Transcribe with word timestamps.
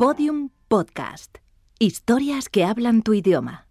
Podium 0.00 0.48
Podcast. 0.66 1.36
Historias 1.78 2.48
que 2.48 2.64
hablan 2.64 3.02
tu 3.02 3.12
idioma. 3.12 3.66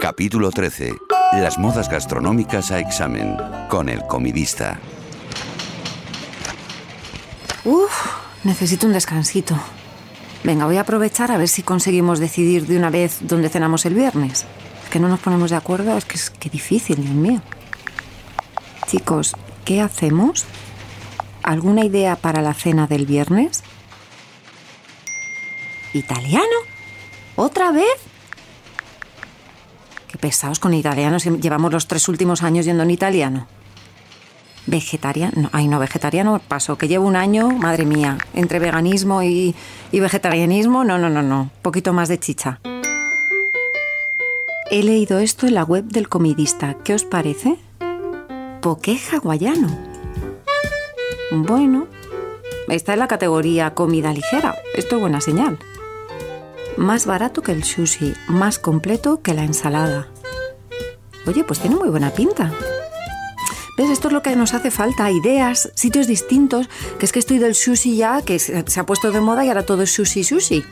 Capítulo 0.00 0.50
13. 0.50 0.92
Las 1.34 1.56
modas 1.56 1.88
gastronómicas 1.88 2.72
a 2.72 2.80
examen. 2.80 3.36
Con 3.68 3.88
el 3.88 4.04
comidista. 4.08 4.80
Uf, 7.64 7.92
necesito 8.42 8.88
un 8.88 8.92
descansito. 8.92 9.56
Venga, 10.42 10.66
voy 10.66 10.78
a 10.78 10.80
aprovechar 10.80 11.30
a 11.30 11.38
ver 11.38 11.46
si 11.46 11.62
conseguimos 11.62 12.18
decidir 12.18 12.66
de 12.66 12.76
una 12.76 12.90
vez 12.90 13.18
dónde 13.20 13.48
cenamos 13.48 13.86
el 13.86 13.94
viernes. 13.94 14.44
Es 14.82 14.90
que 14.90 14.98
no 14.98 15.06
nos 15.06 15.20
ponemos 15.20 15.50
de 15.50 15.58
acuerdo, 15.58 15.96
es 15.96 16.04
que 16.04 16.16
es 16.16 16.30
que 16.30 16.50
difícil, 16.50 16.96
Dios 16.96 17.14
mío. 17.14 17.40
Chicos, 18.88 19.36
¿qué 19.64 19.80
hacemos? 19.80 20.44
¿Alguna 21.44 21.84
idea 21.84 22.16
para 22.16 22.42
la 22.42 22.52
cena 22.52 22.88
del 22.88 23.06
viernes? 23.06 23.62
¿Italiano? 25.92 26.46
¿Otra 27.36 27.70
vez? 27.72 27.98
Qué 30.08 30.18
pesados 30.18 30.58
con 30.58 30.74
italianos. 30.74 31.24
Llevamos 31.24 31.72
los 31.72 31.86
tres 31.86 32.08
últimos 32.08 32.42
años 32.42 32.66
yendo 32.66 32.82
en 32.82 32.90
italiano. 32.90 33.46
Vegetariano. 34.66 35.50
Ay, 35.52 35.68
no, 35.68 35.78
vegetariano 35.78 36.40
paso. 36.46 36.76
Que 36.78 36.88
llevo 36.88 37.06
un 37.06 37.16
año, 37.16 37.50
madre 37.50 37.84
mía, 37.84 38.18
entre 38.34 38.58
veganismo 38.58 39.22
y, 39.22 39.54
vegetarianismo. 39.90 40.84
No, 40.84 40.98
no, 40.98 41.10
no, 41.10 41.22
no. 41.22 41.50
Poquito 41.62 41.92
más 41.92 42.08
de 42.08 42.18
chicha. 42.18 42.60
He 44.70 44.82
leído 44.82 45.18
esto 45.18 45.46
en 45.46 45.54
la 45.54 45.64
web 45.64 45.84
del 45.84 46.08
comidista. 46.08 46.76
¿Qué 46.84 46.94
os 46.94 47.04
parece? 47.04 47.56
Poké 48.62 48.98
hawaiano. 49.12 49.68
Bueno, 51.30 51.88
está 52.68 52.92
en 52.92 53.00
la 53.00 53.08
categoría 53.08 53.74
comida 53.74 54.12
ligera. 54.12 54.56
Esto 54.74 54.96
es 54.96 55.00
buena 55.00 55.20
señal. 55.20 55.58
Más 56.76 57.06
barato 57.06 57.42
que 57.42 57.52
el 57.52 57.64
sushi, 57.64 58.14
más 58.28 58.58
completo 58.58 59.22
que 59.22 59.34
la 59.34 59.44
ensalada. 59.44 60.08
Oye, 61.26 61.44
pues 61.44 61.60
tiene 61.60 61.76
muy 61.76 61.88
buena 61.90 62.10
pinta. 62.10 62.52
¿Ves? 63.78 63.90
Esto 63.90 64.08
es 64.08 64.14
lo 64.14 64.22
que 64.22 64.36
nos 64.36 64.54
hace 64.54 64.70
falta, 64.70 65.10
ideas, 65.10 65.70
sitios 65.74 66.06
distintos, 66.06 66.68
que 66.98 67.06
es 67.06 67.12
que 67.12 67.18
estoy 67.18 67.38
del 67.38 67.54
sushi 67.54 67.96
ya, 67.96 68.22
que 68.22 68.38
se 68.38 68.80
ha 68.80 68.86
puesto 68.86 69.10
de 69.12 69.20
moda 69.20 69.44
y 69.44 69.48
ahora 69.48 69.64
todo 69.64 69.82
es 69.82 69.92
sushi 69.92 70.24
sushi. 70.24 70.64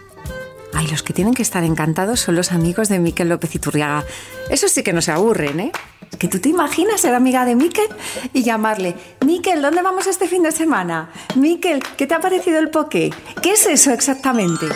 Ay, 0.73 0.87
los 0.89 1.03
que 1.03 1.13
tienen 1.13 1.35
que 1.35 1.43
estar 1.43 1.65
encantados 1.65 2.21
son 2.21 2.37
los 2.37 2.53
amigos 2.53 2.89
de 2.89 2.99
Miquel 2.99 3.29
López 3.29 3.55
Iturriaga. 3.55 4.05
Eso 4.51 4.69
sí 4.69 4.83
que 4.83 4.93
no 4.93 5.03
se 5.03 5.13
aburren, 5.13 5.61
¿eh? 5.61 5.73
Que 6.19 6.29
tú 6.29 6.39
te 6.41 6.49
imaginas 6.49 7.01
ser 7.01 7.15
amiga 7.15 7.45
de 7.45 7.55
Miquel 7.55 7.89
y 8.33 8.43
llamarle, 8.43 8.97
Miquel, 9.25 9.63
¿dónde 9.63 9.83
vamos 9.83 10.07
este 10.07 10.29
fin 10.29 10.43
de 10.43 10.53
semana? 10.53 11.11
Miquel, 11.37 11.83
¿qué 11.97 12.07
te 12.07 12.15
ha 12.15 12.21
parecido 12.21 12.59
el 12.59 12.71
poké? 12.71 13.11
¿Qué 13.43 13.53
es 13.53 13.67
eso 13.67 13.93
exactamente? 13.93 14.67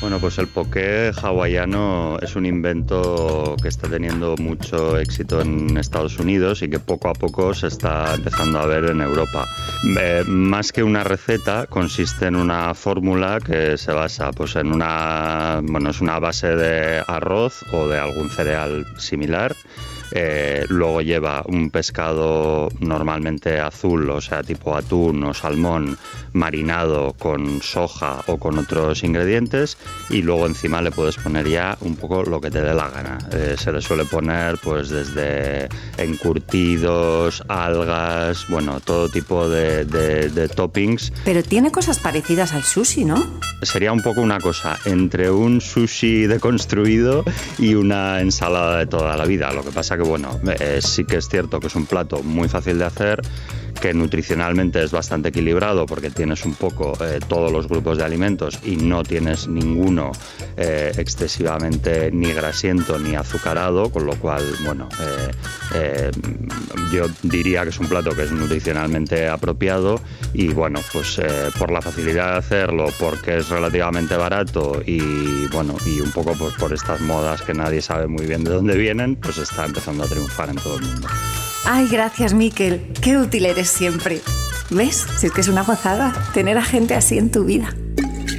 Bueno, 0.00 0.20
pues 0.20 0.38
el 0.38 0.46
poké 0.46 1.10
hawaiano 1.10 2.18
es 2.22 2.36
un 2.36 2.46
invento 2.46 3.56
que 3.60 3.66
está 3.66 3.88
teniendo 3.88 4.36
mucho 4.36 4.96
éxito 4.96 5.40
en 5.40 5.76
Estados 5.76 6.20
Unidos 6.20 6.62
y 6.62 6.70
que 6.70 6.78
poco 6.78 7.08
a 7.08 7.14
poco 7.14 7.52
se 7.52 7.66
está 7.66 8.14
empezando 8.14 8.60
a 8.60 8.66
ver 8.66 8.84
en 8.84 9.00
Europa. 9.00 9.44
Eh, 10.00 10.22
más 10.24 10.70
que 10.70 10.84
una 10.84 11.02
receta, 11.02 11.66
consiste 11.66 12.26
en 12.26 12.36
una 12.36 12.74
fórmula 12.74 13.40
que 13.44 13.76
se 13.76 13.90
basa 13.90 14.30
pues, 14.30 14.54
en 14.54 14.72
una, 14.72 15.60
bueno, 15.64 15.90
es 15.90 16.00
una 16.00 16.20
base 16.20 16.54
de 16.54 17.02
arroz 17.04 17.64
o 17.72 17.88
de 17.88 17.98
algún 17.98 18.30
cereal 18.30 18.86
similar 18.98 19.56
eh, 20.12 20.64
luego 20.68 21.00
lleva 21.02 21.42
un 21.46 21.70
pescado 21.70 22.68
normalmente 22.80 23.60
azul, 23.60 24.08
o 24.10 24.20
sea, 24.20 24.42
tipo 24.42 24.76
atún 24.76 25.22
o 25.24 25.34
salmón, 25.34 25.98
marinado 26.32 27.14
con 27.18 27.60
soja 27.62 28.22
o 28.26 28.38
con 28.38 28.58
otros 28.58 29.02
ingredientes. 29.04 29.76
Y 30.10 30.22
luego 30.22 30.46
encima 30.46 30.82
le 30.82 30.90
puedes 30.90 31.16
poner 31.16 31.48
ya 31.48 31.76
un 31.80 31.96
poco 31.96 32.22
lo 32.22 32.40
que 32.40 32.50
te 32.50 32.60
dé 32.60 32.74
la 32.74 32.88
gana. 32.88 33.18
Eh, 33.32 33.56
se 33.58 33.72
le 33.72 33.80
suele 33.80 34.04
poner 34.04 34.58
pues 34.58 34.88
desde 34.88 35.68
encurtidos, 35.96 37.42
algas, 37.48 38.46
bueno, 38.48 38.80
todo 38.80 39.08
tipo 39.08 39.48
de, 39.48 39.84
de 39.84 40.48
toppings. 40.48 41.12
Pero 41.24 41.42
tiene 41.42 41.70
cosas 41.70 41.98
parecidas 41.98 42.52
al 42.52 42.62
sushi, 42.62 43.04
¿no? 43.04 43.26
Sería 43.62 43.92
un 43.92 44.02
poco 44.02 44.20
una 44.20 44.40
cosa 44.40 44.78
entre 44.84 45.30
un 45.30 45.60
sushi 45.60 46.26
deconstruido 46.26 47.24
y 47.58 47.74
una 47.74 48.20
ensalada 48.20 48.78
de 48.78 48.86
toda 48.86 49.16
la 49.16 49.24
vida. 49.26 49.52
Lo 49.52 49.64
que 49.64 49.70
pasa 49.70 49.97
que 49.98 50.08
bueno, 50.08 50.38
eh, 50.60 50.78
sí 50.80 51.04
que 51.04 51.16
es 51.16 51.28
cierto 51.28 51.58
que 51.58 51.66
es 51.66 51.74
un 51.74 51.86
plato 51.86 52.22
muy 52.22 52.48
fácil 52.48 52.78
de 52.78 52.84
hacer, 52.84 53.20
que 53.80 53.94
nutricionalmente 53.94 54.82
es 54.82 54.90
bastante 54.90 55.28
equilibrado 55.28 55.86
porque 55.86 56.10
tienes 56.10 56.44
un 56.44 56.54
poco 56.54 56.92
eh, 57.04 57.20
todos 57.26 57.52
los 57.52 57.68
grupos 57.68 57.98
de 57.98 58.04
alimentos 58.04 58.58
y 58.64 58.76
no 58.76 59.02
tienes 59.02 59.48
ninguno 59.48 60.12
eh, 60.56 60.92
excesivamente 60.96 62.10
ni 62.10 62.32
grasiento 62.32 62.98
ni 62.98 63.14
azucarado, 63.14 63.90
con 63.90 64.06
lo 64.06 64.16
cual, 64.16 64.42
bueno, 64.64 64.88
yo 66.92 67.06
diría 67.22 67.62
que 67.62 67.68
es 67.68 67.78
un 67.78 67.88
plato 67.88 68.10
que 68.14 68.22
es 68.22 68.32
nutricionalmente 68.32 69.28
apropiado 69.28 70.00
y 70.32 70.48
bueno, 70.48 70.80
pues 70.92 71.20
por 71.58 71.70
la 71.70 71.80
facilidad 71.82 72.32
de 72.32 72.38
hacerlo, 72.38 72.86
porque 72.98 73.38
es 73.38 73.48
relativamente 73.48 74.16
barato 74.16 74.82
y 74.84 75.46
bueno, 75.48 75.76
y 75.86 76.00
un 76.00 76.10
poco 76.12 76.32
pues, 76.34 76.54
por 76.54 76.72
estas 76.72 77.00
modas 77.00 77.42
que 77.42 77.54
nadie 77.54 77.80
sabe 77.80 78.06
muy 78.06 78.26
bien 78.26 78.44
de 78.44 78.50
dónde 78.50 78.76
vienen, 78.76 79.16
pues 79.16 79.38
está 79.38 79.64
empezando 79.66 80.04
a 80.04 80.08
triunfar 80.08 80.50
en 80.50 80.56
todo 80.56 80.76
el 80.76 80.82
mundo. 80.82 81.08
Ay, 81.64 81.88
gracias, 81.88 82.34
Miquel. 82.34 82.92
Qué 83.02 83.18
útil 83.18 83.46
eres 83.46 83.68
siempre. 83.68 84.20
¿Ves? 84.70 85.06
Si 85.18 85.26
es 85.26 85.32
que 85.32 85.40
es 85.40 85.48
una 85.48 85.62
gozada 85.62 86.12
tener 86.34 86.58
a 86.58 86.62
gente 86.62 86.94
así 86.94 87.18
en 87.18 87.30
tu 87.30 87.44
vida. 87.44 87.74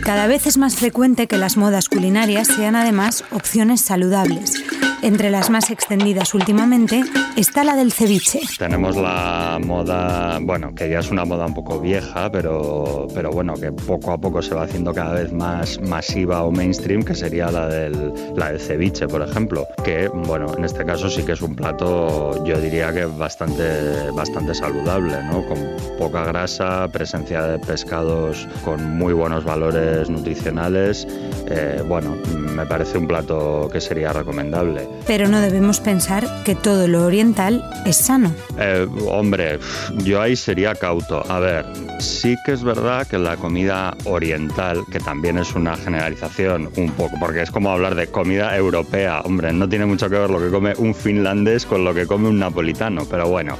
Cada 0.03 0.27
vez 0.27 0.47
es 0.47 0.57
más 0.57 0.75
frecuente 0.75 1.27
que 1.27 1.37
las 1.37 1.57
modas 1.57 1.89
culinarias 1.89 2.47
sean 2.47 2.75
además 2.75 3.23
opciones 3.31 3.81
saludables 3.81 4.63
entre 5.01 5.29
las 5.29 5.49
más 5.49 5.69
extendidas 5.69 6.33
últimamente 6.33 7.03
está 7.35 7.63
la 7.63 7.75
del 7.75 7.91
ceviche. 7.91 8.41
Tenemos 8.57 8.95
la 8.95 9.59
moda, 9.63 10.39
bueno, 10.41 10.73
que 10.73 10.89
ya 10.89 10.99
es 10.99 11.11
una 11.11 11.25
moda 11.25 11.45
un 11.45 11.53
poco 11.53 11.79
vieja, 11.79 12.31
pero, 12.31 13.07
pero 13.13 13.31
bueno, 13.31 13.53
que 13.53 13.71
poco 13.71 14.11
a 14.11 14.17
poco 14.17 14.41
se 14.41 14.55
va 14.55 14.63
haciendo 14.63 14.93
cada 14.93 15.13
vez 15.13 15.31
más 15.31 15.79
masiva 15.81 16.43
o 16.43 16.51
mainstream, 16.51 17.03
que 17.03 17.15
sería 17.15 17.51
la 17.51 17.67
del, 17.67 18.13
la 18.35 18.51
del 18.51 18.59
ceviche, 18.59 19.07
por 19.07 19.21
ejemplo. 19.21 19.67
Que, 19.83 20.07
bueno, 20.07 20.53
en 20.57 20.65
este 20.65 20.85
caso 20.85 21.09
sí 21.09 21.23
que 21.23 21.33
es 21.33 21.41
un 21.41 21.55
plato, 21.55 22.43
yo 22.45 22.59
diría 22.59 22.91
que 22.93 23.05
bastante, 23.05 24.09
bastante 24.13 24.53
saludable, 24.53 25.23
¿no? 25.23 25.45
Con 25.45 25.59
poca 25.97 26.25
grasa, 26.25 26.87
presencia 26.91 27.43
de 27.43 27.59
pescados 27.59 28.47
con 28.65 28.97
muy 28.97 29.13
buenos 29.13 29.43
valores 29.43 30.09
nutricionales. 30.09 31.07
Eh, 31.49 31.83
bueno, 31.87 32.15
me 32.35 32.65
parece 32.65 32.97
un 32.97 33.07
plato 33.07 33.69
que 33.71 33.79
sería 33.79 34.11
recomendable. 34.11 34.88
Pero 35.07 35.27
no 35.27 35.41
debemos 35.41 35.79
pensar 35.79 36.27
que 36.43 36.53
todo 36.55 36.87
lo 36.87 37.05
oriental 37.05 37.63
es 37.85 37.97
sano. 37.97 38.31
Eh, 38.59 38.87
hombre, 39.07 39.59
yo 40.03 40.21
ahí 40.21 40.35
sería 40.35 40.75
cauto. 40.75 41.23
A 41.31 41.39
ver, 41.39 41.65
sí 41.99 42.35
que 42.45 42.51
es 42.51 42.63
verdad 42.63 43.07
que 43.07 43.17
la 43.17 43.35
comida 43.37 43.95
oriental, 44.05 44.83
que 44.91 44.99
también 44.99 45.37
es 45.37 45.55
una 45.55 45.75
generalización 45.75 46.69
un 46.77 46.91
poco, 46.91 47.15
porque 47.19 47.41
es 47.41 47.49
como 47.49 47.71
hablar 47.71 47.95
de 47.95 48.07
comida 48.07 48.55
europea, 48.55 49.21
hombre, 49.21 49.51
no 49.51 49.67
tiene 49.67 49.85
mucho 49.85 50.09
que 50.09 50.17
ver 50.17 50.29
lo 50.29 50.39
que 50.39 50.49
come 50.49 50.73
un 50.77 50.93
finlandés 50.93 51.65
con 51.65 51.83
lo 51.83 51.93
que 51.93 52.05
come 52.05 52.29
un 52.29 52.39
napolitano, 52.39 53.05
pero 53.05 53.27
bueno. 53.27 53.57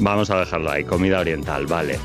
Vamos 0.00 0.30
a 0.30 0.38
dejarlo 0.38 0.70
ahí, 0.70 0.84
comida 0.84 1.20
oriental, 1.20 1.66
vale. 1.66 1.98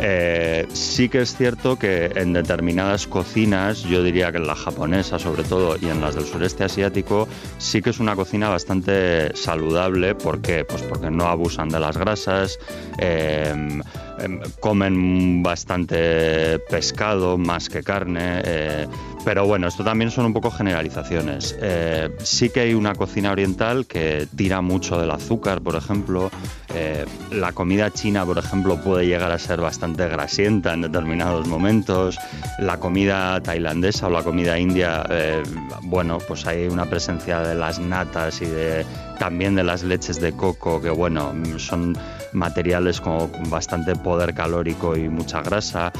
Eh, 0.00 0.66
sí 0.72 1.08
que 1.08 1.22
es 1.22 1.36
cierto 1.36 1.78
que 1.78 2.06
en 2.14 2.32
determinadas 2.32 3.06
cocinas, 3.06 3.82
yo 3.82 4.02
diría 4.02 4.32
que 4.32 4.38
en 4.38 4.46
la 4.46 4.56
japonesa 4.56 5.18
sobre 5.18 5.44
todo 5.44 5.76
y 5.80 5.86
en 5.86 6.00
las 6.00 6.14
del 6.14 6.24
sureste 6.24 6.64
asiático, 6.64 7.28
sí 7.58 7.80
que 7.80 7.90
es 7.90 8.00
una 8.00 8.16
cocina 8.16 8.48
bastante 8.48 9.34
saludable. 9.36 10.14
¿Por 10.14 10.40
qué? 10.40 10.64
Pues 10.64 10.82
porque 10.82 11.10
no 11.10 11.26
abusan 11.26 11.68
de 11.68 11.80
las 11.80 11.96
grasas, 11.96 12.58
em, 12.98 13.80
em, 14.18 14.40
comen 14.60 15.42
bastante 15.42 16.58
pescado 16.70 17.38
más 17.38 17.68
que 17.68 17.82
carne. 17.82 18.42
Eh, 18.44 18.86
pero 19.24 19.46
bueno, 19.46 19.68
esto 19.68 19.82
también 19.82 20.10
son 20.10 20.26
un 20.26 20.32
poco 20.32 20.50
generalizaciones. 20.50 21.56
Eh, 21.60 22.10
sí 22.22 22.50
que 22.50 22.60
hay 22.60 22.74
una 22.74 22.94
cocina 22.94 23.32
oriental 23.32 23.86
que 23.86 24.28
tira 24.36 24.60
mucho 24.60 25.00
del 25.00 25.10
azúcar, 25.10 25.62
por 25.62 25.76
ejemplo. 25.76 26.30
Eh, 26.74 27.06
la 27.30 27.52
comida 27.52 27.90
china, 27.90 28.26
por 28.26 28.38
ejemplo, 28.38 28.80
puede 28.82 29.06
llegar 29.06 29.32
a 29.32 29.38
ser 29.38 29.60
bastante 29.60 30.06
grasienta 30.08 30.74
en 30.74 30.82
determinados 30.82 31.46
momentos. 31.46 32.18
La 32.58 32.78
comida 32.78 33.40
tailandesa 33.40 34.08
o 34.08 34.10
la 34.10 34.22
comida 34.22 34.58
india, 34.58 35.06
eh, 35.08 35.42
bueno, 35.82 36.18
pues 36.18 36.46
hay 36.46 36.66
una 36.66 36.84
presencia 36.84 37.40
de 37.40 37.54
las 37.54 37.78
natas 37.78 38.42
y 38.42 38.46
de, 38.46 38.84
también 39.18 39.54
de 39.54 39.64
las 39.64 39.82
leches 39.82 40.20
de 40.20 40.32
coco, 40.32 40.80
que 40.80 40.90
bueno, 40.90 41.32
son 41.58 41.96
materiales 42.32 43.00
con 43.00 43.30
bastante 43.48 43.94
poder 43.94 44.34
calórico 44.34 44.96
y 44.96 45.08
mucha 45.08 45.40
grasa. 45.42 45.92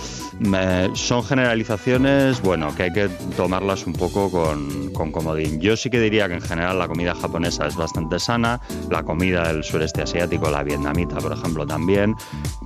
son 0.95 1.25
generalizaciones, 1.25 2.41
bueno, 2.43 2.75
que 2.75 2.85
hay 2.85 2.93
que 2.93 3.09
tomarlas 3.37 3.87
un 3.87 3.93
poco 3.93 4.31
con, 4.31 4.93
con 4.93 5.13
comodín. 5.13 5.61
Yo 5.61 5.77
sí 5.77 5.91
que 5.91 6.01
diría 6.01 6.29
que 6.29 6.35
en 6.35 6.41
general 6.41 6.79
la 6.79 6.89
comida 6.89 7.15
japonesa 7.15 7.67
es 7.67 7.77
bastante 7.77 8.19
sana, 8.19 8.61
la 8.91 9.03
comida 9.03 9.49
del 9.49 9.65
sureste 9.65 10.03
asiático, 10.03 10.51
la 10.51 10.63
vietnamita, 10.63 11.19
por 11.19 11.33
ejemplo, 11.33 11.67
también. 11.67 12.15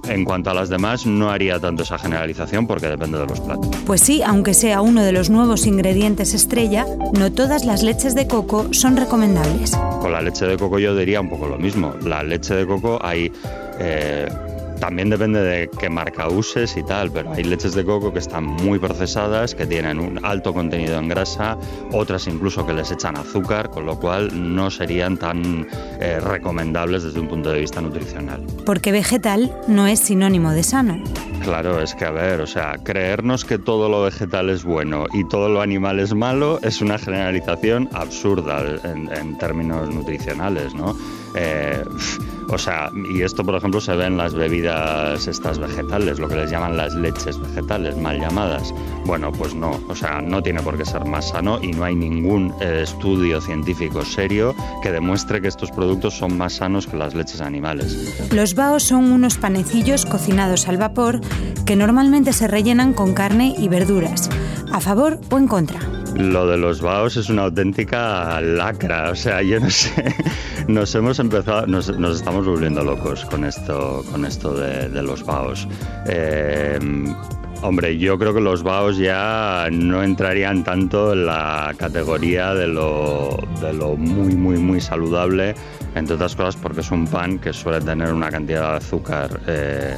En 0.09 0.25
cuanto 0.25 0.51
a 0.51 0.55
las 0.55 0.69
demás, 0.69 1.07
no 1.07 1.31
haría 1.31 1.61
tanto 1.61 1.83
esa 1.83 1.99
generalización 1.99 2.67
porque 2.67 2.89
depende 2.89 3.19
de 3.19 3.27
los 3.27 3.41
platos. 3.41 3.69
Pues 3.87 4.01
sí, 4.01 4.23
aunque 4.23 4.55
sea 4.55 4.81
uno 4.81 5.03
de 5.03 5.13
los 5.13 5.31
nuevos 5.31 5.67
ingredientes 5.67 6.35
estrella, 6.35 6.87
no 7.13 7.33
todas 7.33 7.65
las 7.65 7.83
leches 7.83 8.15
de 8.15 8.27
coco 8.27 8.73
son 8.73 8.97
recomendables. 8.97 9.73
Con 10.01 10.13
la 10.13 10.23
leche 10.23 10.38
de 10.47 10.57
coco 10.57 10.79
yo 10.79 10.95
diría 10.97 11.21
un 11.21 11.29
poco 11.29 11.47
lo 11.47 11.59
mismo. 11.59 11.95
La 12.05 12.23
leche 12.23 12.55
de 12.55 12.67
coco 12.67 12.99
hay 13.03 13.33
eh, 13.79 14.29
también 14.79 15.11
depende 15.11 15.41
de 15.41 15.71
qué 15.79 15.89
marca 15.91 16.29
uses 16.29 16.77
y 16.77 16.83
tal, 16.83 17.11
pero 17.11 17.33
hay 17.33 17.45
leches 17.45 17.75
de 17.75 17.85
coco 17.85 18.13
que 18.13 18.19
están 18.19 18.45
muy 18.45 18.79
procesadas, 18.79 19.55
que 19.55 19.67
tienen 19.67 19.99
un 19.99 20.25
alto 20.25 20.53
contenido 20.53 20.99
en 20.99 21.09
grasa, 21.09 21.57
otras 21.93 22.27
incluso 22.27 22.67
que 22.67 22.73
les 22.73 22.91
echan 22.91 23.17
azúcar, 23.17 23.71
con 23.71 23.87
lo 23.87 23.99
cual 23.99 24.31
no 24.55 24.71
serían 24.71 25.17
tan 25.17 25.67
eh, 26.01 26.21
recomendables 26.21 27.03
desde 27.03 27.21
un 27.21 27.29
punto 27.29 27.51
de 27.51 27.61
vista 27.61 27.81
nutricional. 27.81 28.45
Porque 28.65 28.93
vegetal 28.93 29.55
no 29.67 29.87
es 29.87 30.01
sinónimo 30.01 30.53
de 30.53 30.63
sano. 30.63 31.03
Claro, 31.43 31.81
es 31.81 31.95
que 31.95 32.05
a 32.05 32.11
ver, 32.11 32.41
o 32.41 32.47
sea, 32.47 32.77
creernos 32.83 33.45
que 33.45 33.59
todo 33.59 33.89
lo 33.89 34.03
vegetal 34.03 34.51
es 34.51 34.65
bueno 34.65 35.07
y 35.13 35.27
todo 35.29 35.49
lo 35.49 35.61
animal 35.61 36.01
es 36.01 36.15
malo 36.15 36.59
es 36.63 36.81
una 36.81 36.99
generalización 36.99 37.89
absurda 37.93 38.65
en, 38.85 39.11
en 39.13 39.39
términos 39.39 39.93
nutricionales, 39.95 40.75
¿no? 40.75 40.97
Eh, 41.35 41.83
o 42.49 42.59
sea, 42.59 42.91
y 42.95 43.23
esto 43.23 43.45
por 43.45 43.55
ejemplo 43.55 43.81
se 43.81 43.95
ve 43.95 44.07
en 44.07 44.17
las 44.17 44.35
bebidas 44.35 45.27
estas 45.27 45.59
vegetales, 45.59 46.19
lo 46.19 46.29
que 46.29 46.37
les 46.37 46.51
llaman 46.51 46.77
las 46.77 46.95
leches 46.95 47.39
vegetales, 47.39 47.97
mal 47.97 48.19
llamadas. 48.19 48.73
Bueno, 49.05 49.33
pues 49.33 49.55
no, 49.55 49.81
o 49.89 49.95
sea, 49.95 50.21
no 50.21 50.43
tiene 50.43 50.63
por 50.63 50.77
qué 50.77 50.85
ser 50.85 51.05
más 51.05 51.29
sano 51.29 51.59
y 51.63 51.73
no 51.73 51.85
hay 51.85 51.95
ningún 51.95 52.55
eh, 52.61 52.81
estudio 52.83 53.41
científico 53.41 54.05
serio 54.05 54.55
que 54.83 54.91
demuestre 54.91 55.41
que 55.41 55.49
estos 55.49 55.71
productos 55.71 56.15
son 56.15 56.37
más 56.39 56.55
sanos 56.55 56.87
que 56.87 56.97
las 56.97 57.15
leches 57.15 57.41
animales. 57.41 58.31
Los 58.33 58.55
baos 58.55 58.83
son 58.83 59.13
unos 59.13 59.37
panecillos 59.37 60.07
cocinados 60.07 60.69
al 60.69 60.79
vapor 60.79 61.21
que 61.67 61.77
normalmente 61.77 62.33
se 62.33 62.49
rellenan 62.49 62.95
con 62.95 63.15
carne 63.15 63.55
y 63.59 63.69
verduras. 63.69 64.31
¿A 64.73 64.81
favor 64.81 65.19
o 65.31 65.39
en 65.39 65.49
contra? 65.49 65.81
Lo 66.15 66.47
de 66.47 66.57
los 66.57 66.81
baos 66.81 67.17
es 67.17 67.29
una 67.29 67.45
auténtica 67.45 68.41
lacra, 68.41 69.11
o 69.11 69.15
sea, 69.15 69.43
yo 69.43 69.61
no 69.61 69.71
sé, 69.71 70.15
nos 70.69 70.95
hemos 70.95 71.19
empezado, 71.19 71.67
nos, 71.67 71.89
estamos 71.89 72.47
volviendo 72.47 72.85
locos 72.85 73.25
con 73.25 73.45
esto, 73.45 74.05
con 74.13 74.25
esto 74.25 74.55
de, 74.55 75.03
los 75.03 75.25
baos. 75.25 75.67
Eh, 76.07 76.79
hombre, 77.63 77.99
yo 77.99 78.19
creo 78.19 78.35
que 78.35 78.41
los 78.41 78.63
baos 78.63 78.99
ya 78.99 79.69
no 79.73 80.03
entrarían 80.03 80.63
tanto 80.63 81.15
en 81.15 81.27
la 81.27 81.75
categoría 81.77 82.55
de 82.55 82.69
lo, 82.69 83.39
de 83.63 83.73
lo 83.73 83.97
muy, 83.97 84.35
muy, 84.35 84.59
muy 84.59 84.81
saludable, 84.81 85.55
entre 85.95 86.15
otras 86.15 86.37
cosas 86.37 86.57
porque 86.57 86.81
es 86.81 86.91
un 86.91 87.07
pan 87.07 87.39
que 87.39 87.53
suele 87.53 87.81
tener 87.81 88.13
una 88.13 88.31
cantidad 88.31 88.73
de 88.73 88.77
azúcar. 88.77 89.41
Eh, 89.47 89.97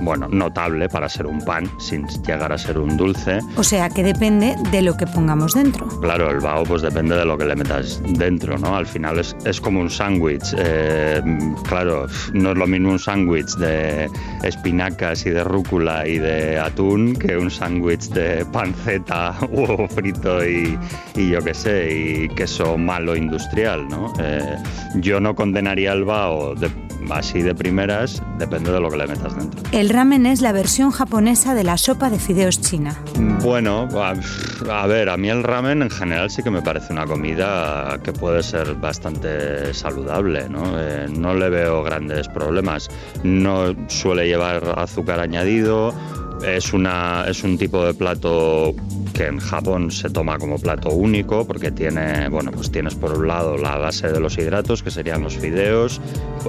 bueno, 0.00 0.28
notable 0.28 0.88
para 0.88 1.08
ser 1.08 1.26
un 1.26 1.40
pan 1.40 1.70
sin 1.78 2.06
llegar 2.26 2.52
a 2.52 2.58
ser 2.58 2.78
un 2.78 2.96
dulce. 2.96 3.38
O 3.56 3.62
sea 3.62 3.88
que 3.88 4.02
depende 4.02 4.56
de 4.70 4.82
lo 4.82 4.96
que 4.96 5.06
pongamos 5.06 5.54
dentro. 5.54 5.86
Claro, 6.00 6.30
el 6.30 6.40
bao 6.40 6.64
pues 6.64 6.82
depende 6.82 7.16
de 7.16 7.24
lo 7.24 7.36
que 7.36 7.44
le 7.44 7.56
metas 7.56 8.02
dentro, 8.08 8.58
¿no? 8.58 8.76
Al 8.76 8.86
final 8.86 9.18
es, 9.18 9.36
es 9.44 9.60
como 9.60 9.80
un 9.80 9.90
sándwich. 9.90 10.54
Eh, 10.58 11.22
claro, 11.68 12.06
no 12.32 12.52
es 12.52 12.56
lo 12.56 12.66
mismo 12.66 12.90
un 12.90 12.98
sándwich 12.98 13.56
de 13.56 14.10
espinacas 14.42 15.26
y 15.26 15.30
de 15.30 15.44
rúcula 15.44 16.06
y 16.06 16.18
de 16.18 16.58
atún 16.58 17.14
que 17.14 17.36
un 17.36 17.50
sándwich 17.50 18.08
de 18.10 18.44
panceta, 18.46 19.36
huevo 19.50 19.88
frito 19.88 20.44
y, 20.46 20.78
y 21.14 21.30
yo 21.30 21.42
qué 21.42 21.54
sé, 21.54 21.92
y 21.92 22.28
queso 22.28 22.78
malo 22.78 23.16
industrial, 23.16 23.88
¿no? 23.88 24.12
Eh, 24.18 24.56
yo 24.96 25.20
no 25.20 25.34
condenaría 25.34 25.92
el 25.92 26.04
bao 26.04 26.54
de 26.54 26.70
así 27.10 27.42
de 27.42 27.54
primeras, 27.54 28.22
depende 28.38 28.72
de 28.72 28.80
lo 28.80 28.90
que 28.90 28.96
le 28.96 29.06
metas 29.06 29.36
dentro. 29.36 29.60
El 29.72 29.88
ramen 29.88 30.26
es 30.26 30.40
la 30.40 30.52
versión 30.52 30.90
japonesa 30.90 31.54
de 31.54 31.64
la 31.64 31.76
sopa 31.76 32.10
de 32.10 32.18
fideos 32.18 32.60
china. 32.60 32.96
Bueno, 33.42 33.88
a, 34.70 34.86
ver, 34.86 35.08
a 35.08 35.16
mí 35.16 35.28
el 35.28 35.42
ramen 35.42 35.82
en 35.82 35.90
general 35.90 36.30
sí 36.30 36.42
que 36.42 36.50
me 36.50 36.62
parece 36.62 36.92
una 36.92 37.06
comida 37.06 37.98
que 38.02 38.12
puede 38.12 38.42
ser 38.42 38.74
bastante 38.74 39.74
saludable, 39.74 40.48
¿no? 40.48 40.78
Eh, 40.78 41.06
no 41.08 41.34
le 41.34 41.48
veo 41.48 41.82
grandes 41.82 42.28
problemas. 42.28 42.88
No 43.22 43.74
suele 43.88 44.26
llevar 44.26 44.78
azúcar 44.78 45.20
añadido, 45.20 45.94
es, 46.46 46.72
una, 46.72 47.24
es 47.26 47.42
un 47.44 47.58
tipo 47.58 47.84
de 47.84 47.94
plato 47.94 48.74
que 49.12 49.26
en 49.26 49.38
Japón 49.38 49.90
se 49.90 50.10
toma 50.10 50.38
como 50.38 50.58
plato 50.58 50.90
único 50.90 51.46
porque 51.46 51.70
tiene, 51.70 52.28
bueno, 52.28 52.50
pues 52.50 52.70
tienes 52.70 52.94
por 52.94 53.18
un 53.18 53.28
lado 53.28 53.56
la 53.56 53.76
base 53.76 54.08
de 54.10 54.20
los 54.20 54.38
hidratos, 54.38 54.82
que 54.82 54.90
serían 54.90 55.22
los 55.22 55.36
fideos, 55.36 56.00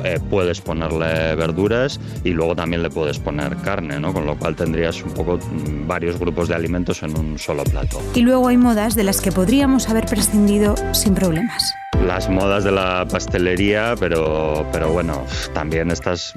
eh, 0.04 0.20
puedes 0.30 0.62
ponerle 0.62 1.36
verduras 1.36 2.00
y 2.24 2.30
luego 2.30 2.56
también 2.56 2.84
le 2.84 2.90
puedes 2.90 3.20
poner 3.20 3.58
carne, 3.58 4.00
¿no? 4.00 4.14
Con 4.14 4.26
lo 4.26 4.38
cual 4.38 4.56
tendrías 4.56 5.04
un 5.04 5.12
poco 5.14 5.38
mm, 5.38 5.88
varios 5.88 6.20
grupos 6.20 6.48
de 6.48 6.56
alimentos 6.56 7.04
en 7.04 7.18
un 7.18 7.38
solo 7.38 7.64
plato. 7.64 8.02
Y 8.16 8.22
luego 8.22 8.48
hay 8.48 8.58
modas 8.58 8.96
de 8.96 9.04
las 9.04 9.22
que 9.22 9.32
podríamos 9.32 9.90
haber 9.90 10.06
prescindido 10.06 10.76
sin 10.94 11.14
problemas 11.16 11.74
las 12.06 12.30
modas 12.30 12.64
de 12.64 12.72
la 12.72 13.06
pastelería, 13.10 13.96
pero, 14.00 14.66
pero 14.72 14.92
bueno, 14.92 15.26
también 15.54 15.92
estas, 15.92 16.34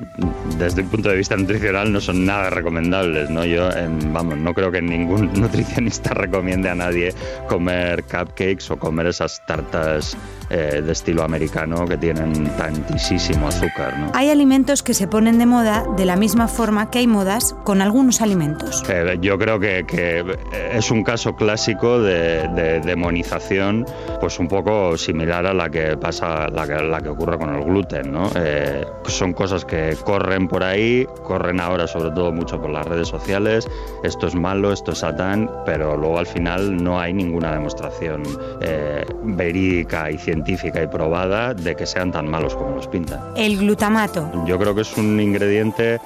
desde 0.58 0.82
el 0.82 0.88
punto 0.88 1.08
de 1.08 1.16
vista 1.16 1.36
nutricional, 1.36 1.92
no 1.92 2.00
son 2.00 2.24
nada 2.24 2.50
recomendables, 2.50 3.30
¿no? 3.30 3.44
Yo, 3.44 3.68
vamos, 4.12 4.38
no 4.38 4.54
creo 4.54 4.70
que 4.70 4.80
ningún 4.80 5.32
nutricionista 5.40 6.14
recomiende 6.14 6.70
a 6.70 6.74
nadie 6.74 7.14
comer 7.48 8.04
cupcakes 8.04 8.70
o 8.70 8.78
comer 8.78 9.06
esas 9.06 9.44
tartas 9.46 10.16
eh, 10.50 10.80
de 10.84 10.92
estilo 10.92 11.24
americano 11.24 11.86
que 11.86 11.96
tienen 11.96 12.46
tantísimo 12.56 13.48
azúcar, 13.48 13.98
¿no? 13.98 14.12
Hay 14.14 14.30
alimentos 14.30 14.82
que 14.82 14.94
se 14.94 15.08
ponen 15.08 15.38
de 15.38 15.46
moda 15.46 15.84
de 15.96 16.04
la 16.04 16.16
misma 16.16 16.46
forma 16.48 16.90
que 16.90 16.98
hay 16.98 17.06
modas 17.06 17.56
con 17.64 17.82
algunos 17.82 18.20
alimentos. 18.20 18.84
Eh, 18.88 19.18
yo 19.20 19.38
creo 19.38 19.58
que, 19.58 19.84
que, 19.86 20.24
es 20.72 20.90
un 20.90 21.02
caso 21.02 21.34
clásico 21.34 22.00
de, 22.00 22.48
de 22.48 22.80
demonización, 22.80 23.84
pues 24.20 24.38
un 24.38 24.48
poco 24.48 24.96
similar 24.96 25.46
a 25.46 25.55
la 25.56 25.70
que 25.70 25.96
pasa, 25.96 26.48
la 26.48 26.66
que, 26.66 26.74
la 26.82 27.00
que 27.00 27.08
ocurre 27.08 27.38
con 27.38 27.54
el 27.54 27.64
gluten, 27.64 28.12
¿no? 28.12 28.30
Eh, 28.36 28.84
son 29.06 29.32
cosas 29.32 29.64
que 29.64 29.96
corren 30.04 30.48
por 30.48 30.62
ahí, 30.62 31.06
corren 31.24 31.60
ahora 31.60 31.86
sobre 31.86 32.10
todo 32.10 32.32
mucho 32.32 32.60
por 32.60 32.70
las 32.70 32.86
redes 32.86 33.08
sociales, 33.08 33.68
esto 34.02 34.26
es 34.26 34.34
malo, 34.34 34.72
esto 34.72 34.92
es 34.92 34.98
satán, 34.98 35.50
pero 35.64 35.96
luego 35.96 36.18
al 36.18 36.26
final 36.26 36.82
no 36.82 37.00
hay 37.00 37.12
ninguna 37.12 37.52
demostración 37.52 38.22
eh, 38.60 39.04
verídica 39.22 40.10
y 40.10 40.18
científica 40.18 40.82
y 40.82 40.86
probada 40.86 41.54
de 41.54 41.74
que 41.74 41.86
sean 41.86 42.12
tan 42.12 42.28
malos 42.28 42.54
como 42.54 42.76
los 42.76 42.88
pintan. 42.88 43.20
El 43.36 43.58
glutamato. 43.58 44.30
Yo 44.46 44.58
creo 44.58 44.74
que 44.74 44.82
es 44.82 44.96
un 44.96 45.20
ingrediente 45.20 46.00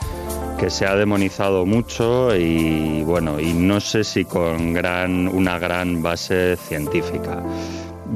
que 0.60 0.68
se 0.68 0.84
ha 0.84 0.94
demonizado 0.94 1.64
mucho 1.64 2.36
y 2.36 3.02
bueno, 3.04 3.40
y 3.40 3.54
no 3.54 3.80
sé 3.80 4.04
si 4.04 4.26
con 4.26 4.74
gran, 4.74 5.26
una 5.26 5.58
gran 5.58 6.02
base 6.02 6.56
científica. 6.56 7.42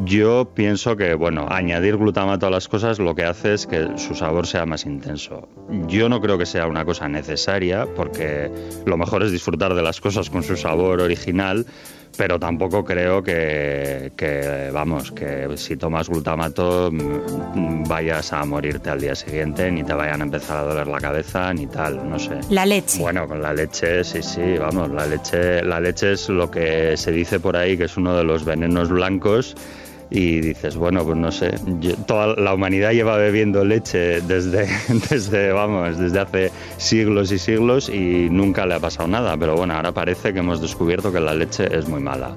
Yo 0.03 0.51
pienso 0.55 0.97
que, 0.97 1.15
bueno, 1.15 1.47
añadir 1.49 1.97
glutamato 1.97 2.49
a 2.49 2.51
las 2.51 2.67
cosas 2.69 2.99
lo 2.99 3.15
que 3.15 3.25
hace 3.25 3.55
es 3.55 3.67
que 3.67 3.97
su 3.97 4.15
sabor 4.15 4.47
sea 4.47 4.67
más 4.67 4.87
intenso. 4.87 5.49
Yo 5.87 6.09
no 6.09 6.21
creo 6.21 6.37
que 6.37 6.47
sea 6.47 6.67
una 6.67 6.85
cosa 6.85 7.09
necesaria, 7.09 7.87
porque 7.95 8.51
lo 8.85 8.97
mejor 8.97 9.23
es 9.23 9.31
disfrutar 9.31 9.75
de 9.75 9.83
las 9.83 10.01
cosas 10.01 10.31
con 10.31 10.43
su 10.43 10.57
sabor 10.57 11.01
original, 11.01 11.65
pero 12.17 12.39
tampoco 12.39 12.85
creo 12.85 13.23
que, 13.23 14.11
vamos, 14.73 15.13
que 15.13 15.49
si 15.57 15.77
tomas 15.77 16.09
glutamato 16.09 16.91
mm, 16.93 17.85
vayas 17.85 18.33
a 18.33 18.45
morirte 18.45 18.91
al 18.91 19.01
día 19.01 19.15
siguiente, 19.15 19.71
ni 19.71 19.85
te 19.85 19.95
vayan 19.95 20.21
a 20.21 20.25
empezar 20.25 20.59
a 20.59 20.63
doler 20.63 20.87
la 20.89 20.99
cabeza, 20.99 21.53
ni 21.55 21.67
tal, 21.67 22.09
no 22.09 22.19
sé. 22.19 22.41
La 22.51 22.67
leche. 22.67 22.99
Bueno, 23.01 23.29
con 23.29 23.41
la 23.41 23.53
leche, 23.53 24.03
sí, 24.03 24.23
sí, 24.23 24.59
vamos, 24.59 24.91
la 24.91 25.07
leche, 25.07 25.63
la 25.63 25.81
leche 25.81 26.13
es 26.13 26.29
lo 26.29 26.51
que 26.51 26.97
se 26.97 27.13
dice 27.13 27.39
por 27.39 27.57
ahí 27.57 27.77
que 27.77 27.85
es 27.85 27.97
uno 27.97 28.17
de 28.17 28.25
los 28.25 28.45
venenos 28.45 28.89
blancos 28.89 29.55
y 30.11 30.41
dices, 30.41 30.77
bueno, 30.77 31.05
pues 31.05 31.17
no 31.17 31.33
sé, 31.33 31.55
toda 32.07 32.35
la 32.37 32.55
humanidad 32.55 32.93
lleva 32.93 33.17
bebiendo 33.17 33.65
leche 33.65 34.21
desde, 34.21 34.69
desde, 35.11 35.53
vamos, 35.53 35.99
desde 35.99 36.21
hace 36.21 36.51
siglos 36.77 37.33
y 37.33 37.39
siglos 37.39 37.89
y 37.89 38.29
nunca 38.31 38.67
le 38.67 38.75
ha 38.75 38.81
pasado 38.81 39.09
nada, 39.09 39.37
pero 39.37 39.57
bueno, 39.57 39.75
ahora 39.75 39.93
parece 39.93 40.33
que 40.33 40.41
hemos 40.41 40.61
descubierto 40.61 41.13
que 41.13 41.21
la 41.21 41.35
leche 41.35 41.77
es 41.77 41.89
muy 41.89 42.01
mala. 42.01 42.35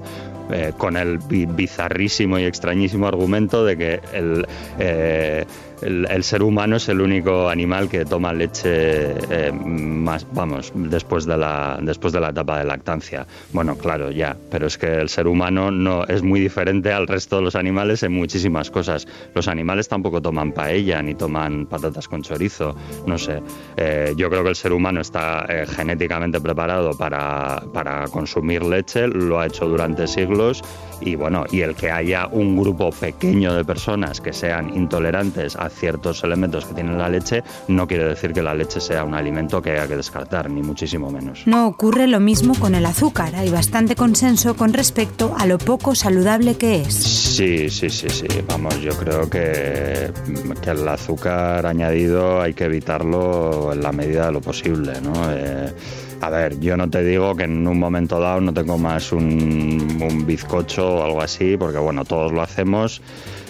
Eh, 0.50 0.72
con 0.78 0.96
el 0.96 1.18
bizarrísimo 1.18 2.38
y 2.38 2.44
extrañísimo 2.44 3.06
argumento 3.06 3.66
de 3.66 3.76
que 3.76 4.00
el, 4.14 4.46
eh, 4.78 5.44
el, 5.82 6.24
ser 6.24 6.42
humano 6.42 6.76
es 6.76 6.88
el 6.88 7.00
único 7.00 7.48
animal 7.48 7.88
que 7.88 8.04
toma 8.04 8.32
leche 8.32 9.14
eh, 9.30 9.52
más, 9.52 10.26
vamos, 10.32 10.72
después 10.74 11.26
de, 11.26 11.36
la, 11.36 11.78
después 11.82 12.12
de 12.12 12.20
la 12.20 12.30
etapa 12.30 12.58
de 12.58 12.64
lactancia. 12.64 13.26
Bueno, 13.52 13.76
claro, 13.76 14.10
ya, 14.10 14.36
pero 14.50 14.66
es 14.66 14.78
que 14.78 15.00
el 15.00 15.08
ser 15.08 15.26
humano 15.26 15.70
no 15.70 16.04
es 16.04 16.22
muy 16.22 16.40
diferente 16.40 16.92
al 16.92 17.06
resto 17.06 17.36
de 17.36 17.42
los 17.42 17.54
animales 17.54 18.02
en 18.02 18.12
muchísimas 18.12 18.70
cosas. 18.70 19.06
Los 19.34 19.48
animales 19.48 19.88
tampoco 19.88 20.20
toman 20.20 20.52
paella 20.52 21.02
ni 21.02 21.14
toman 21.14 21.66
patatas 21.66 22.08
con 22.08 22.22
chorizo, 22.22 22.76
no 23.06 23.18
sé. 23.18 23.40
Eh, 23.76 24.14
yo 24.16 24.28
creo 24.30 24.42
que 24.42 24.50
el 24.50 24.56
ser 24.56 24.72
humano 24.72 25.00
está 25.00 25.46
eh, 25.48 25.66
genéticamente 25.66 26.40
preparado 26.40 26.96
para, 26.96 27.62
para 27.72 28.04
consumir 28.08 28.64
leche, 28.64 29.06
lo 29.06 29.40
ha 29.40 29.46
hecho 29.46 29.66
durante 29.66 30.06
siglos 30.06 30.62
y 31.00 31.14
bueno, 31.14 31.44
y 31.50 31.60
el 31.60 31.74
que 31.74 31.90
haya 31.90 32.26
un 32.26 32.56
grupo 32.56 32.90
pequeño 32.90 33.54
de 33.54 33.64
personas 33.64 34.20
que 34.20 34.32
sean 34.32 34.74
intolerantes 34.74 35.56
a 35.56 35.67
ciertos 35.68 36.22
elementos 36.24 36.64
que 36.66 36.74
tiene 36.74 36.96
la 36.96 37.08
leche, 37.08 37.42
no 37.68 37.86
quiere 37.86 38.04
decir 38.04 38.32
que 38.32 38.42
la 38.42 38.54
leche 38.54 38.80
sea 38.80 39.04
un 39.04 39.14
alimento 39.14 39.60
que 39.62 39.72
haya 39.72 39.86
que 39.86 39.96
descartar, 39.96 40.50
ni 40.50 40.62
muchísimo 40.62 41.10
menos. 41.10 41.46
No 41.46 41.66
ocurre 41.66 42.06
lo 42.06 42.20
mismo 42.20 42.54
con 42.58 42.74
el 42.74 42.86
azúcar. 42.86 43.34
Hay 43.36 43.50
bastante 43.50 43.96
consenso 43.96 44.56
con 44.56 44.72
respecto 44.72 45.34
a 45.36 45.46
lo 45.46 45.58
poco 45.58 45.94
saludable 45.94 46.56
que 46.56 46.82
es. 46.82 46.94
Sí, 46.94 47.68
sí, 47.70 47.90
sí, 47.90 48.08
sí. 48.08 48.26
Vamos, 48.46 48.80
yo 48.80 48.92
creo 48.92 49.28
que, 49.28 50.12
que 50.60 50.70
el 50.70 50.86
azúcar 50.88 51.66
añadido 51.66 52.40
hay 52.40 52.54
que 52.54 52.64
evitarlo 52.64 53.72
en 53.72 53.82
la 53.82 53.92
medida 53.92 54.26
de 54.26 54.32
lo 54.32 54.40
posible, 54.40 55.00
¿no? 55.00 55.12
Eh, 55.32 55.72
a 56.20 56.30
ver, 56.30 56.58
yo 56.58 56.76
no 56.76 56.90
te 56.90 57.02
digo 57.04 57.36
que 57.36 57.44
en 57.44 57.66
un 57.66 57.78
momento 57.78 58.18
dado 58.18 58.40
no 58.40 58.52
tengo 58.52 58.76
más 58.76 59.12
un, 59.12 59.98
un 60.02 60.26
bizcocho 60.26 60.96
o 60.96 61.04
algo 61.04 61.22
así, 61.22 61.56
porque 61.56 61.78
bueno, 61.78 62.04
todos 62.04 62.32
lo 62.32 62.42
hacemos 62.42 63.00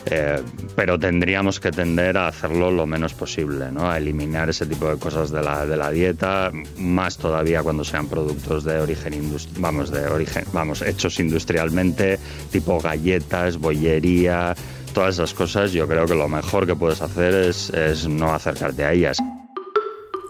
eh, 0.07 0.43
pero 0.77 0.99
tendríamos 0.99 1.61
que 1.61 1.71
tender 1.71 2.17
a 2.17 2.29
hacerlo 2.29 2.71
lo 2.71 2.87
menos 2.87 3.15
posible, 3.15 3.71
¿no? 3.73 3.91
a 3.91 3.99
eliminar 3.99 4.49
ese 4.49 4.67
tipo 4.67 4.89
de 4.89 4.99
cosas 4.99 5.31
de 5.31 5.43
la, 5.43 5.67
de 5.67 5.77
la 5.77 5.91
dieta, 5.91 6.51
más 6.79 7.17
todavía 7.19 7.63
cuando 7.63 7.85
sean 7.85 8.09
productos 8.09 8.65
de 8.65 8.81
origen, 8.81 9.37
vamos, 9.59 9.91
de 9.91 10.07
origen, 10.07 10.45
vamos, 10.53 10.83
hechos 10.83 11.19
industrialmente, 11.21 12.19
tipo 12.51 12.81
galletas, 12.81 13.59
bollería, 13.59 14.55
todas 14.95 15.17
esas 15.17 15.35
cosas, 15.35 15.73
yo 15.73 15.87
creo 15.87 16.07
que 16.07 16.15
lo 16.15 16.29
mejor 16.29 16.67
que 16.67 16.75
puedes 16.75 17.03
hacer 17.03 17.35
es, 17.35 17.71
es 17.71 18.09
no 18.09 18.33
acercarte 18.33 18.85
a 18.85 18.93
ellas. 18.93 19.19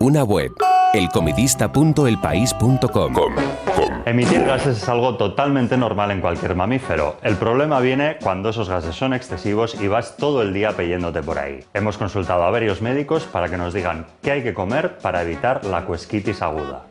Una 0.00 0.24
web 0.24 0.52
elcomidista.elpaís.com. 0.94 3.14
Emitir 4.04 4.44
gases 4.44 4.82
es 4.82 4.88
algo 4.88 5.16
totalmente 5.16 5.76
normal 5.76 6.12
en 6.12 6.20
cualquier 6.22 6.54
mamífero. 6.54 7.16
El 7.22 7.36
problema 7.36 7.78
viene 7.80 8.16
cuando 8.22 8.48
esos 8.48 8.70
gases 8.70 8.94
son 8.94 9.12
excesivos 9.12 9.78
y 9.78 9.86
vas 9.86 10.16
todo 10.16 10.40
el 10.40 10.54
día 10.54 10.72
peyéndote 10.72 11.22
por 11.22 11.38
ahí. 11.38 11.60
Hemos 11.74 11.98
consultado 11.98 12.44
a 12.44 12.50
varios 12.50 12.80
médicos 12.80 13.24
para 13.24 13.50
que 13.50 13.58
nos 13.58 13.74
digan 13.74 14.06
qué 14.22 14.30
hay 14.30 14.42
que 14.42 14.54
comer 14.54 14.96
para 14.98 15.20
evitar 15.22 15.66
la 15.66 15.84
cuesquitis 15.84 16.40
aguda. 16.40 16.86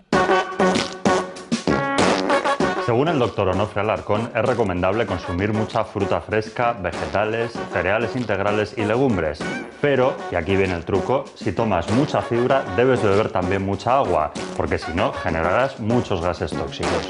Según 2.87 3.09
el 3.09 3.19
doctor 3.19 3.49
Onofre 3.49 3.81
Alarcón, 3.81 4.31
es 4.33 4.41
recomendable 4.43 5.05
consumir 5.05 5.51
mucha 5.51 5.83
fruta 5.83 6.21
fresca, 6.21 6.71
vegetales, 6.71 7.51
cereales 7.73 8.15
integrales 8.15 8.75
y 8.77 8.85
legumbres. 8.85 9.39
Pero, 9.81 10.15
y 10.31 10.35
aquí 10.35 10.55
viene 10.55 10.73
el 10.73 10.85
truco, 10.85 11.25
si 11.35 11.51
tomas 11.51 11.91
mucha 11.91 12.21
fibra 12.21 12.63
debes 12.77 13.03
beber 13.03 13.29
también 13.29 13.65
mucha 13.65 13.97
agua, 13.97 14.31
porque 14.55 14.77
si 14.77 14.93
no 14.93 15.11
generarás 15.11 15.81
muchos 15.81 16.21
gases 16.21 16.51
tóxicos. 16.51 17.09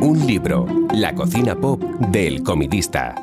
Un 0.00 0.26
libro, 0.26 0.66
La 0.92 1.14
cocina 1.14 1.54
pop 1.54 1.80
del 2.10 2.42
comidista. 2.42 3.14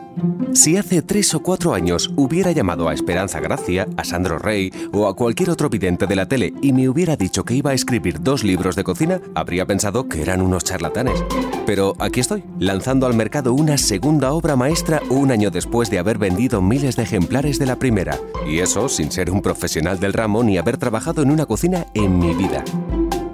Si 0.53 0.77
hace 0.77 1.01
tres 1.01 1.33
o 1.33 1.41
cuatro 1.41 1.73
años 1.73 2.11
hubiera 2.15 2.51
llamado 2.53 2.87
a 2.87 2.93
Esperanza 2.93 3.41
Gracia, 3.41 3.87
a 3.97 4.05
Sandro 4.05 4.39
Rey 4.39 4.71
o 4.93 5.07
a 5.07 5.15
cualquier 5.15 5.49
otro 5.49 5.69
vidente 5.69 6.07
de 6.07 6.15
la 6.15 6.27
tele 6.27 6.53
y 6.61 6.71
me 6.71 6.87
hubiera 6.87 7.17
dicho 7.17 7.43
que 7.43 7.55
iba 7.55 7.71
a 7.71 7.73
escribir 7.73 8.21
dos 8.21 8.45
libros 8.45 8.77
de 8.77 8.85
cocina, 8.85 9.19
habría 9.33 9.65
pensado 9.65 10.07
que 10.07 10.21
eran 10.21 10.41
unos 10.41 10.63
charlatanes. 10.63 11.21
Pero 11.65 11.95
aquí 11.99 12.21
estoy, 12.21 12.45
lanzando 12.57 13.05
al 13.05 13.15
mercado 13.15 13.53
una 13.53 13.77
segunda 13.77 14.31
obra 14.31 14.55
maestra 14.55 15.01
un 15.09 15.31
año 15.31 15.51
después 15.51 15.89
de 15.89 15.99
haber 15.99 16.17
vendido 16.17 16.61
miles 16.61 16.95
de 16.95 17.03
ejemplares 17.03 17.59
de 17.59 17.65
la 17.65 17.75
primera. 17.75 18.17
Y 18.47 18.59
eso 18.59 18.87
sin 18.87 19.11
ser 19.11 19.29
un 19.29 19.41
profesional 19.41 19.99
del 19.99 20.13
ramo 20.13 20.41
ni 20.43 20.57
haber 20.57 20.77
trabajado 20.77 21.21
en 21.21 21.31
una 21.31 21.45
cocina 21.45 21.87
en 21.93 22.17
mi 22.17 22.33
vida. 22.33 22.63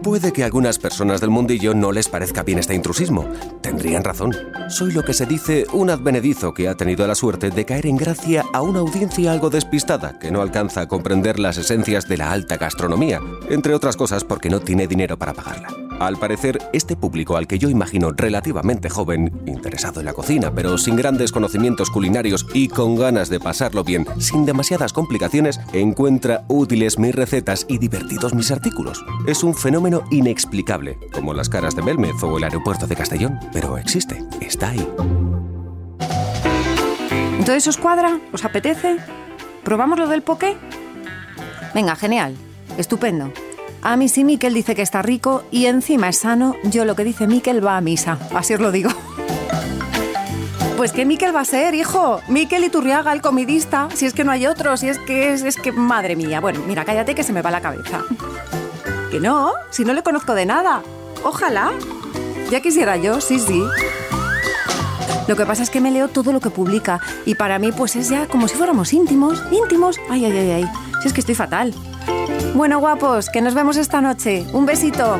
Puede 0.04 0.34
que 0.34 0.42
a 0.42 0.46
algunas 0.46 0.80
personas 0.80 1.22
del 1.22 1.30
mundillo 1.30 1.76
no 1.76 1.92
les 1.92 2.10
parezca 2.10 2.42
bien 2.42 2.58
este 2.58 2.74
intrusismo. 2.74 3.28
Tendrían 3.62 4.04
razón. 4.04 4.36
Soy 4.68 4.94
lo 4.94 5.04
que 5.04 5.14
se 5.14 5.28
dice 5.28 5.68
un 5.74 5.92
advenedizo 5.92 6.56
que 6.56 6.68
ha 6.68 6.76
tenido 6.76 7.06
la 7.06 7.14
suerte 7.14 7.52
de 7.52 7.66
caer 7.66 7.86
en 7.86 7.98
gracia 7.98 8.44
a 8.52 8.64
una 8.64 8.80
audiencia 8.80 9.32
algo 9.32 9.52
despistada 9.52 10.18
que 10.18 10.32
no 10.32 10.42
alcanza 10.42 10.82
a 10.82 10.88
comprender 10.88 11.38
las 11.38 11.58
esencias 11.58 12.08
de 12.08 12.18
la 12.18 12.32
alta 12.32 12.58
gastronomía, 12.58 13.20
entre 13.50 13.76
otras 13.76 13.96
cosas 13.96 14.24
porque 14.24 14.50
no 14.50 14.60
tiene 14.60 14.88
dinero 14.88 15.20
para 15.20 15.34
pagarla. 15.34 15.91
Al 16.02 16.18
parecer, 16.18 16.58
este 16.74 16.96
público 16.96 17.38
al 17.38 17.46
que 17.46 17.60
yo 17.60 17.70
imagino 17.70 18.10
relativamente 18.12 18.90
joven, 18.90 19.32
interesado 19.46 20.00
en 20.00 20.08
la 20.08 20.14
cocina, 20.14 20.52
pero 20.52 20.80
sin 20.80 20.96
grandes 20.96 21.32
conocimientos 21.32 21.92
culinarios 21.92 22.48
y 22.56 22.70
con 22.70 22.96
ganas 22.96 23.30
de 23.30 23.40
pasarlo 23.40 23.84
bien, 23.84 24.08
sin 24.18 24.44
demasiadas 24.44 24.94
complicaciones, 24.94 25.60
encuentra 25.74 26.44
útiles 26.48 26.98
mis 26.98 27.14
recetas 27.14 27.68
y 27.70 27.78
divertidos 27.78 28.34
mis 28.34 28.50
artículos. 28.50 29.06
Es 29.28 29.44
un 29.44 29.54
fenómeno 29.54 30.02
inexplicable, 30.10 30.98
como 31.14 31.36
las 31.36 31.50
caras 31.50 31.76
de 31.76 31.84
Belmez 31.84 32.24
o 32.24 32.36
el 32.36 32.46
aeropuerto 32.46 32.88
de 32.88 32.96
Castellón, 32.96 33.40
pero 33.54 33.78
existe, 33.78 34.24
está 34.40 34.72
ahí. 34.72 34.88
¿Entonces 37.38 37.68
os 37.68 37.78
cuadra? 37.78 38.20
¿Os 38.34 38.44
apetece? 38.44 38.98
¿Probamos 39.64 40.00
lo 40.00 40.08
del 40.08 40.24
poké? 40.24 40.58
Venga, 41.76 41.96
genial. 41.96 42.36
Estupendo. 42.80 43.32
A 43.84 43.98
mí 43.98 44.10
sí 44.10 44.24
Miquel 44.24 44.54
dice 44.54 44.76
que 44.76 44.82
está 44.82 45.02
rico 45.02 45.44
y 45.52 45.66
encima 45.66 46.10
es 46.10 46.20
sano, 46.20 46.56
yo 46.64 46.86
lo 46.86 46.96
que 46.96 47.04
dice 47.04 47.28
Miquel 47.28 47.66
va 47.66 47.78
a 47.78 47.82
misa, 47.82 48.18
así 48.36 48.54
os 48.54 48.60
lo 48.60 48.72
digo. 48.72 48.92
Pues 50.78 50.94
que 50.94 51.06
Miquel 51.06 51.36
va 51.36 51.42
a 51.42 51.46
ser, 51.46 51.76
hijo. 51.76 52.22
Miquel 52.28 52.64
Iturriaga, 52.64 53.14
el 53.14 53.22
comidista. 53.22 53.88
Si 53.94 54.08
es 54.08 54.14
que 54.14 54.24
no 54.24 54.32
hay 54.32 54.48
otro, 54.48 54.78
si 54.78 54.88
es 54.88 54.98
que 54.98 55.32
es, 55.32 55.44
es 55.44 55.56
que, 55.56 55.72
madre 55.72 56.16
mía. 56.16 56.40
Bueno, 56.42 56.62
mira, 56.66 56.86
cállate 56.86 57.14
que 57.14 57.24
se 57.24 57.34
me 57.34 57.44
va 57.44 57.52
la 57.52 57.62
cabeza. 57.62 58.02
Que 59.12 59.20
no, 59.20 59.52
si 59.70 59.86
no 59.86 59.94
le 59.94 60.02
conozco 60.02 60.34
de 60.34 60.48
nada. 60.48 60.82
Ojalá. 61.24 61.72
Ya 62.50 62.62
quisiera 62.62 62.98
yo, 62.98 63.22
sí, 63.22 63.38
sí. 63.38 63.64
Lo 65.28 65.36
que 65.36 65.46
pasa 65.46 65.62
es 65.62 65.70
que 65.70 65.82
me 65.82 65.92
leo 65.92 66.08
todo 66.08 66.34
lo 66.34 66.40
que 66.40 66.50
publica 66.50 67.00
y 67.28 67.36
para 67.36 67.60
mí 67.60 67.72
pues 67.72 67.96
es 67.96 68.10
ya 68.10 68.26
como 68.26 68.48
si 68.48 68.56
fuéramos 68.56 68.92
íntimos, 68.92 69.40
íntimos. 69.52 70.00
Ay, 70.10 70.26
ay, 70.26 70.36
ay, 70.36 70.52
ay. 70.52 70.66
Si 71.02 71.10
es 71.10 71.14
que 71.14 71.20
estoy 71.20 71.36
fatal. 71.36 71.76
Bueno, 72.54 72.80
guapos, 72.80 73.30
que 73.30 73.42
nos 73.42 73.54
vemos 73.54 73.78
esta 73.78 74.02
noche. 74.02 74.46
Un 74.54 74.66
besito. 74.66 75.18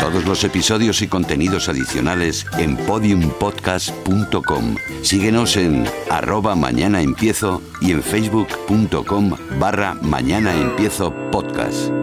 Todos 0.00 0.24
los 0.24 0.44
episodios 0.44 1.02
y 1.02 1.08
contenidos 1.08 1.68
adicionales 1.68 2.46
en 2.58 2.76
podiumpodcast.com. 2.76 4.76
Síguenos 5.02 5.56
en 5.56 5.84
arroba 6.10 6.54
mañana 6.54 7.02
empiezo 7.02 7.62
y 7.80 7.92
en 7.92 8.02
facebook.com 8.02 9.36
barra 9.58 9.94
mañana 9.94 10.54
empiezo 10.54 11.14
podcast. 11.30 12.01